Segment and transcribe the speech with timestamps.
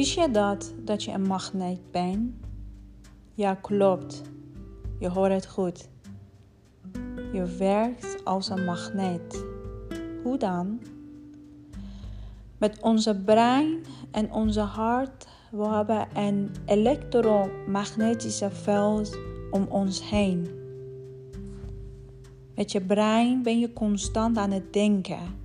[0.00, 2.32] Wist je dat, dat je een magneet bent?
[3.34, 4.22] Ja, klopt.
[4.98, 5.88] Je hoort het goed.
[7.32, 9.44] Je werkt als een magneet.
[10.22, 10.80] Hoe dan?
[12.58, 13.80] Met onze brein
[14.10, 19.18] en onze hart we hebben een elektromagnetische veld
[19.50, 20.48] om ons heen.
[22.54, 25.38] Met je brein ben je constant aan het denken.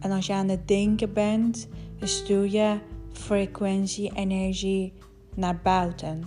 [0.00, 1.68] En als je aan het denken bent,
[2.00, 2.78] stuur je
[3.18, 4.92] frequentie, energie
[5.34, 6.24] naar buiten.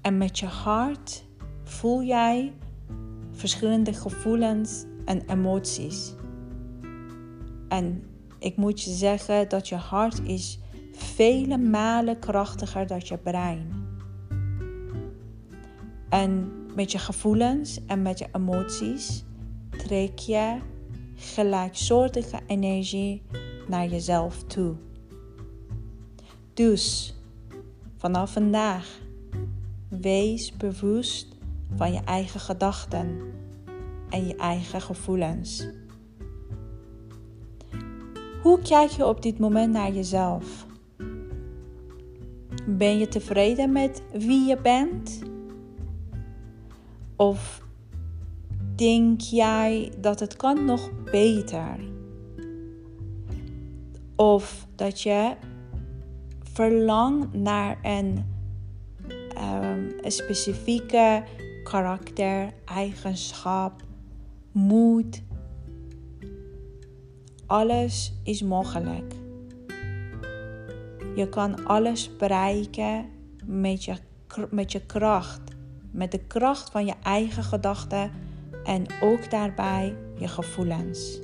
[0.00, 1.24] En met je hart
[1.64, 2.52] voel jij
[3.30, 6.14] verschillende gevoelens en emoties.
[7.68, 8.02] En
[8.38, 10.58] ik moet je zeggen dat je hart is
[10.92, 13.84] vele malen krachtiger dan je brein.
[16.08, 19.24] En met je gevoelens en met je emoties
[19.70, 20.58] trek je
[21.14, 23.22] gelijksoortige energie
[23.68, 24.85] naar jezelf toe.
[26.56, 27.14] Dus
[27.96, 29.00] vanaf vandaag
[29.88, 31.36] wees bewust
[31.74, 33.20] van je eigen gedachten
[34.08, 35.68] en je eigen gevoelens.
[38.42, 40.66] Hoe kijk je op dit moment naar jezelf?
[42.66, 45.22] Ben je tevreden met wie je bent?
[47.16, 47.62] Of
[48.76, 51.78] denk jij dat het kan nog beter?
[54.14, 55.36] Of dat je
[56.56, 58.24] verlangt naar een,
[59.38, 61.24] um, een specifieke
[61.64, 63.82] karakter, eigenschap,
[64.52, 65.22] moed.
[67.46, 69.14] Alles is mogelijk.
[71.14, 73.08] Je kan alles bereiken
[73.44, 73.94] met je,
[74.50, 75.40] met je kracht.
[75.90, 78.10] Met de kracht van je eigen gedachten
[78.64, 81.20] en ook daarbij je gevoelens.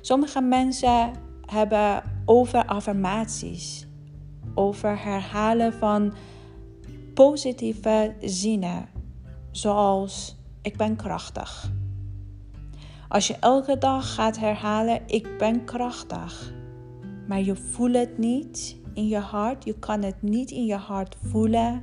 [0.00, 3.86] Sommige mensen hebben over affirmaties,
[4.54, 6.12] over herhalen van
[7.14, 8.88] positieve zinnen,
[9.50, 11.70] zoals ik ben krachtig.
[13.08, 16.52] Als je elke dag gaat herhalen: Ik ben krachtig,
[17.26, 21.16] maar je voelt het niet in je hart, je kan het niet in je hart
[21.22, 21.82] voelen.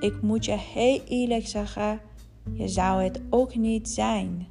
[0.00, 2.00] Ik moet je heel eerlijk zeggen:
[2.52, 4.46] je zou het ook niet zijn.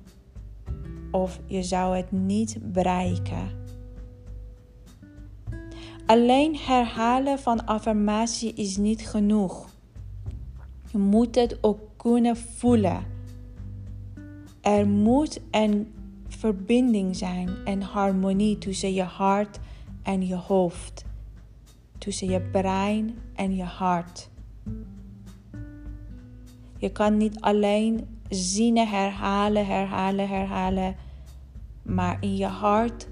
[1.11, 3.60] Of je zou het niet bereiken.
[6.11, 9.69] Alleen herhalen van affirmatie is niet genoeg.
[10.91, 13.03] Je moet het ook kunnen voelen.
[14.61, 15.93] Er moet een
[16.27, 19.59] verbinding zijn en harmonie tussen je hart
[20.03, 21.05] en je hoofd.
[21.97, 24.29] Tussen je brein en je hart.
[26.77, 30.95] Je kan niet alleen zinnen herhalen, herhalen, herhalen.
[31.81, 33.07] Maar in je hart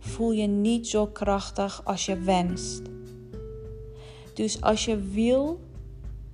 [0.00, 2.82] voel je niet zo krachtig als je wenst.
[4.34, 5.60] Dus als je wil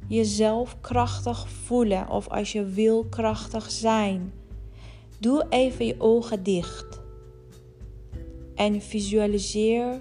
[0.07, 4.33] jezelf krachtig voelen of als je wil krachtig zijn,
[5.19, 7.01] doe even je ogen dicht
[8.55, 10.01] en visualiseer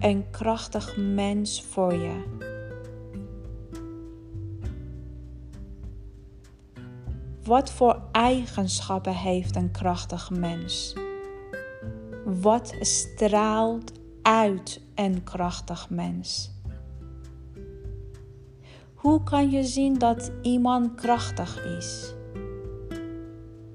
[0.00, 2.38] een krachtig mens voor je.
[7.44, 10.94] Wat voor eigenschappen heeft een krachtig mens?
[12.38, 13.92] Wat straalt
[14.22, 16.50] uit een krachtig mens?
[18.94, 22.14] Hoe kan je zien dat iemand krachtig is?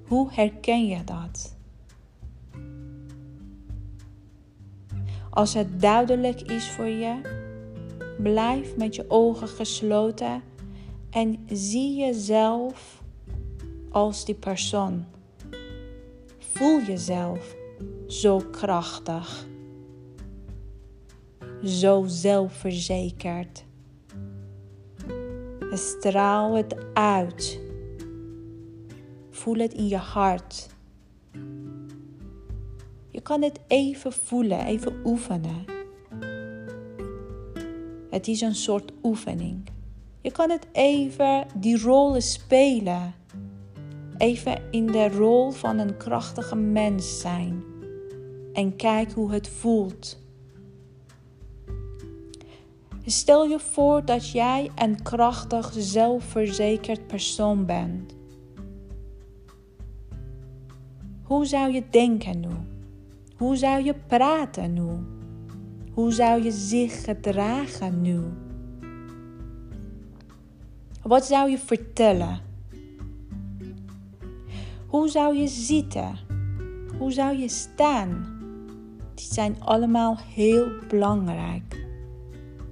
[0.07, 1.57] Hoe herken je dat?
[5.29, 7.21] Als het duidelijk is voor je,
[8.17, 10.41] blijf met je ogen gesloten
[11.09, 13.03] en zie jezelf
[13.91, 15.05] als die persoon.
[16.37, 17.63] Voel jezelf
[18.07, 19.47] zo krachtig,
[21.63, 23.65] zo zelfverzekerd.
[25.71, 27.59] Straal het uit.
[29.29, 30.69] Voel het in je hart.
[33.09, 35.65] Je kan het even voelen, even oefenen.
[38.09, 39.67] Het is een soort oefening.
[40.21, 43.13] Je kan het even die rollen spelen.
[44.17, 47.74] Even in de rol van een krachtige mens zijn.
[48.55, 50.19] En kijk hoe het voelt.
[53.05, 58.15] Stel je voor dat jij een krachtig, zelfverzekerd persoon bent.
[61.23, 62.47] Hoe zou je denken nu?
[63.37, 64.89] Hoe zou je praten nu?
[65.93, 68.19] Hoe zou je zich gedragen nu?
[71.01, 72.39] Wat zou je vertellen?
[74.87, 76.17] Hoe zou je zitten?
[76.97, 78.34] Hoe zou je staan?
[79.15, 81.85] Die zijn allemaal heel belangrijk.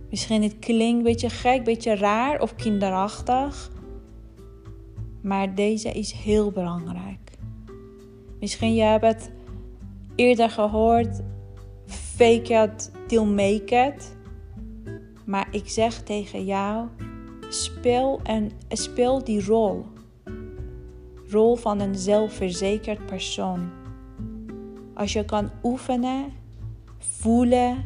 [0.10, 3.72] Misschien het klinkt een beetje gek, een beetje raar of kinderachtig.
[5.22, 7.32] Maar deze is heel belangrijk.
[8.40, 9.32] Misschien je hebt het
[10.16, 11.22] eerder gehoord.
[11.86, 14.16] Fake it till make it.
[15.26, 16.88] Maar ik zeg tegen jou,
[17.50, 19.86] speel, en, speel die rol.
[21.30, 23.83] Rol van een zelfverzekerd persoon.
[25.04, 26.34] Als je kan oefenen,
[26.98, 27.84] voelen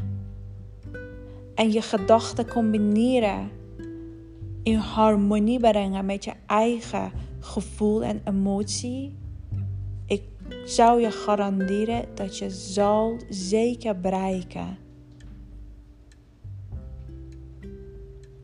[1.55, 3.49] en je gedachten combineren,
[4.63, 9.15] in harmonie brengen met je eigen gevoel en emotie,
[10.05, 10.23] ik
[10.65, 14.77] zou je garanderen dat je zal zeker bereiken.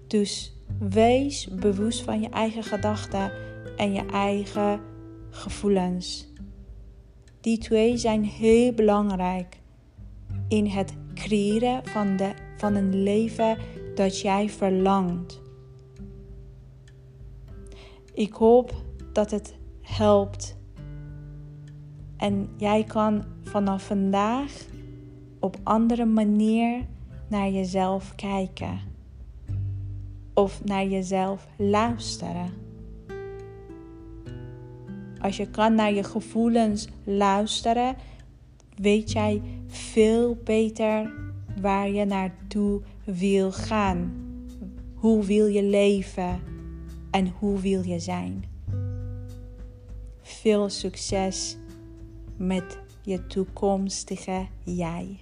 [0.07, 3.31] Dus wees bewust van je eigen gedachten
[3.77, 4.81] en je eigen
[5.29, 6.32] gevoelens.
[7.43, 9.59] Die twee zijn heel belangrijk
[10.47, 13.57] in het creëren van, de, van een leven
[13.95, 15.41] dat jij verlangt.
[18.13, 18.73] Ik hoop
[19.13, 20.57] dat het helpt.
[22.17, 24.65] En jij kan vanaf vandaag
[25.39, 26.85] op andere manier
[27.27, 28.79] naar jezelf kijken.
[30.33, 32.62] Of naar jezelf luisteren.
[35.23, 37.95] Als je kan naar je gevoelens luisteren,
[38.75, 41.13] weet jij veel beter
[41.61, 44.13] waar je naartoe wil gaan.
[44.93, 46.39] Hoe wil je leven
[47.11, 48.45] en hoe wil je zijn?
[50.21, 51.57] Veel succes
[52.37, 55.19] met je toekomstige jij.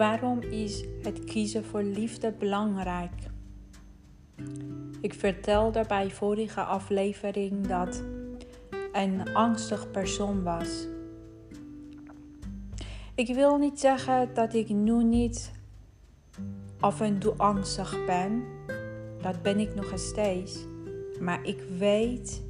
[0.00, 3.12] Waarom is het kiezen voor liefde belangrijk?
[5.00, 8.02] Ik vertelde bij vorige aflevering dat
[8.92, 10.86] een angstig persoon was.
[13.14, 15.52] Ik wil niet zeggen dat ik nu niet
[16.78, 18.44] af en toe angstig ben.
[19.22, 20.58] Dat ben ik nog steeds.
[21.18, 22.42] Maar ik weet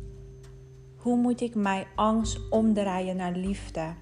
[0.96, 3.94] hoe moet ik mijn angst omdraaien naar liefde.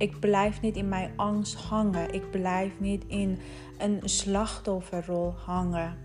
[0.00, 2.12] Ik blijf niet in mijn angst hangen.
[2.14, 3.38] Ik blijf niet in
[3.78, 5.96] een slachtofferrol hangen.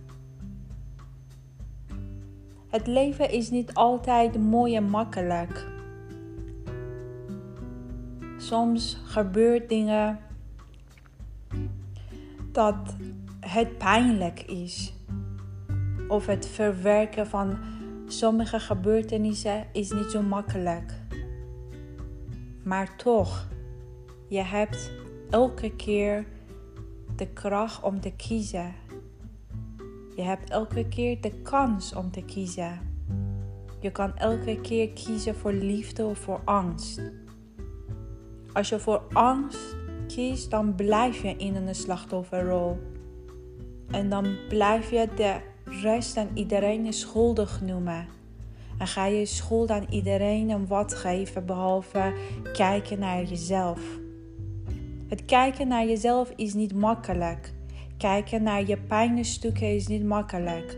[2.68, 5.68] Het leven is niet altijd mooi en makkelijk.
[8.38, 10.20] Soms gebeurt dingen
[12.52, 12.96] dat
[13.40, 14.94] het pijnlijk is.
[16.08, 17.58] Of het verwerken van
[18.08, 20.94] sommige gebeurtenissen is niet zo makkelijk.
[22.64, 23.48] Maar toch,
[24.28, 24.92] je hebt
[25.30, 26.26] elke keer
[27.16, 28.74] de kracht om te kiezen.
[30.16, 32.80] Je hebt elke keer de kans om te kiezen.
[33.80, 37.02] Je kan elke keer kiezen voor liefde of voor angst.
[38.54, 39.76] Als je voor angst
[40.08, 42.78] kiest, dan blijf je in een slachtofferrol.
[43.92, 48.08] En dan blijf je de rest aan iedereen schuldig noemen.
[48.78, 52.14] En ga je schuld aan iedereen een wat geven, behalve
[52.54, 53.80] kijken naar jezelf.
[55.08, 57.54] Het kijken naar jezelf is niet makkelijk.
[57.98, 60.78] Kijken naar je pijnstukken is niet makkelijk.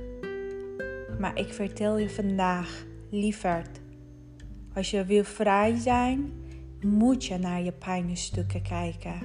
[1.20, 3.80] Maar ik vertel je vandaag, lieverd,
[4.74, 6.34] als je wil vrij zijn,
[6.82, 9.20] moet je naar je pijnstukken kijken.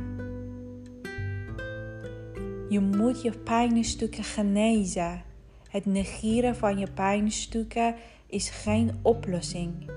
[2.69, 5.23] Je moet je pijnstukken genezen.
[5.69, 7.95] Het negeren van je pijnstukken
[8.27, 9.91] is geen oplossing.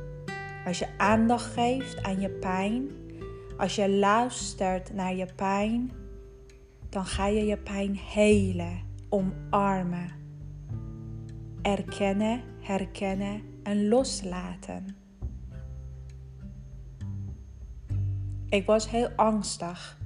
[0.65, 2.89] Als je aandacht geeft aan je pijn,
[3.57, 5.91] als je luistert naar je pijn,
[6.89, 10.11] dan ga je je pijn helen, omarmen,
[11.61, 14.95] erkennen, herkennen en loslaten.
[18.49, 19.97] Ik was heel angstig,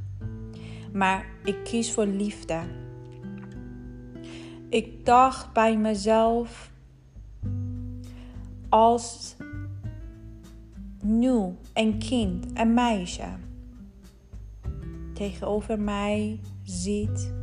[0.94, 2.60] maar ik kies voor liefde.
[4.70, 6.72] Ik dacht bij mezelf,
[8.70, 9.36] als
[11.04, 13.28] nu een kind, een meisje,
[15.14, 17.34] tegenover mij ziet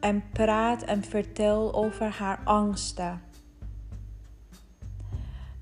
[0.00, 3.20] en praat en vertelt over haar angsten.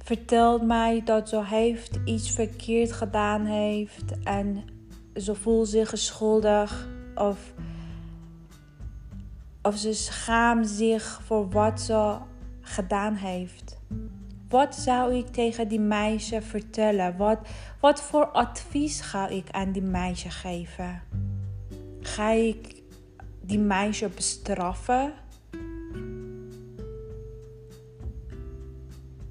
[0.02, 4.64] Vertelt mij dat ze heeft iets verkeerd gedaan heeft en
[5.14, 7.52] ze voelt zich schuldig of,
[9.62, 12.16] of ze schaamt zich voor wat ze
[12.60, 13.78] gedaan heeft.
[14.48, 17.16] Wat zou ik tegen die meisje vertellen?
[17.16, 17.38] Wat,
[17.80, 21.02] wat voor advies ga ik aan die meisje geven?
[22.00, 22.82] Ga ik
[23.40, 25.12] die meisje bestraffen?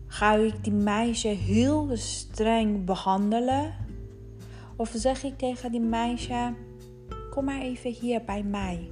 [0.07, 3.73] Ga ik die meisje heel streng behandelen?
[4.75, 6.53] Of zeg ik tegen die meisje:
[7.29, 8.91] Kom maar even hier bij mij.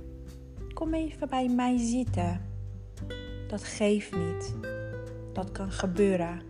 [0.73, 2.41] Kom even bij mij zitten.
[3.47, 4.72] Dat geeft niet.
[5.33, 6.41] Dat kan gebeuren.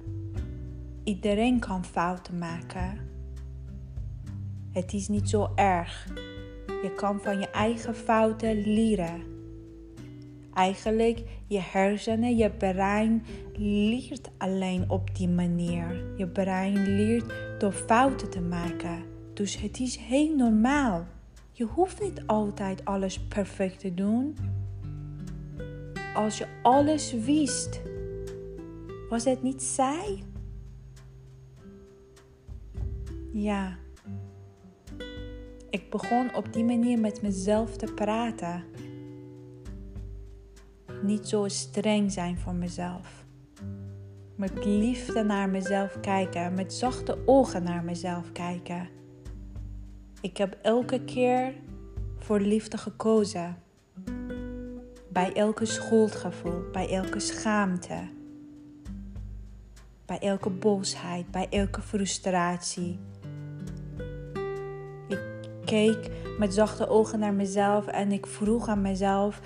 [1.04, 2.98] Iedereen kan fouten maken.
[4.72, 6.08] Het is niet zo erg.
[6.66, 9.24] Je kan van je eigen fouten leren.
[10.54, 13.24] Eigenlijk, je hersenen, je brein
[13.54, 16.04] leert alleen op die manier.
[16.18, 19.04] Je brein leert door fouten te maken.
[19.34, 21.06] Dus het is heel normaal.
[21.52, 24.38] Je hoeft niet altijd alles perfect te doen.
[26.16, 27.82] Als je alles wist,
[29.14, 30.24] was het niet zij?
[33.32, 33.78] Ja.
[35.70, 38.64] Ik begon op die manier met mezelf te praten.
[41.02, 43.26] Niet zo streng zijn voor mezelf.
[44.36, 48.90] Met liefde naar mezelf kijken, met zachte ogen naar mezelf kijken.
[50.22, 51.54] Ik heb elke keer
[52.18, 53.58] voor liefde gekozen.
[55.10, 58.22] Bij elke schuldgevoel, bij elke schaamte,
[60.06, 63.00] bij elke boosheid, bij elke frustratie.
[65.08, 65.20] Ik
[65.66, 69.42] keek met zachte ogen naar mezelf en ik vroeg aan mezelf: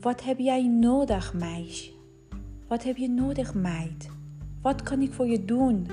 [0.00, 1.90] Wat heb jij nodig, meisje?
[2.68, 4.10] Wat heb je nodig, meid?
[4.62, 5.86] Wat kan ik voor je doen?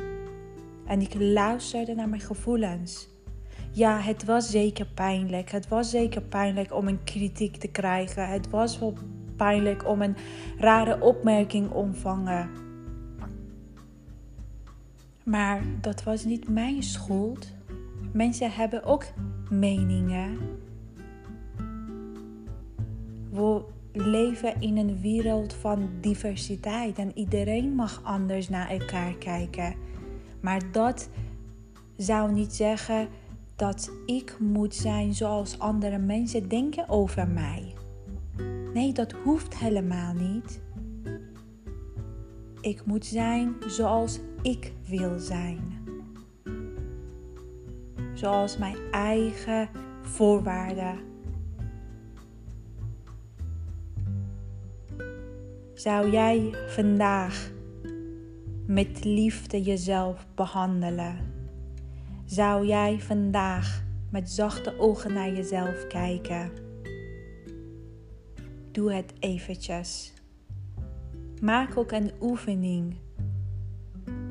[0.85, 3.07] En ik luisterde naar mijn gevoelens.
[3.71, 5.51] Ja, het was zeker pijnlijk.
[5.51, 8.27] Het was zeker pijnlijk om een kritiek te krijgen.
[8.27, 8.93] Het was wel
[9.35, 10.15] pijnlijk om een
[10.57, 12.62] rare opmerking ontvangen.
[15.23, 17.47] Maar dat was niet mijn schuld.
[18.11, 19.05] Mensen hebben ook
[19.49, 20.37] meningen.
[23.31, 23.61] We
[23.93, 29.75] leven in een wereld van diversiteit en iedereen mag anders naar elkaar kijken.
[30.41, 31.09] Maar dat
[31.97, 33.07] zou niet zeggen
[33.55, 37.73] dat ik moet zijn zoals andere mensen denken over mij.
[38.73, 40.61] Nee, dat hoeft helemaal niet.
[42.61, 45.59] Ik moet zijn zoals ik wil zijn.
[48.13, 49.69] Zoals mijn eigen
[50.01, 50.99] voorwaarden.
[55.73, 57.51] Zou jij vandaag
[58.65, 61.17] met liefde jezelf behandelen?
[62.25, 66.51] Zou jij vandaag met zachte ogen naar jezelf kijken?
[68.71, 70.13] Doe het eventjes.
[71.41, 72.95] Maak ook een oefening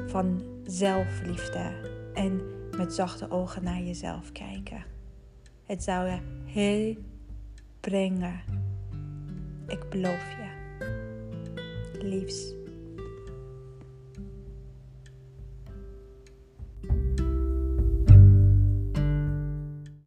[0.06, 1.72] van zelfliefde
[2.14, 2.40] en
[2.76, 4.84] met zachte ogen naar jezelf kijken.
[5.64, 6.96] Het zou je heel
[7.80, 8.40] brengen.
[9.66, 10.50] Ik beloof je.
[11.98, 12.61] Liefs.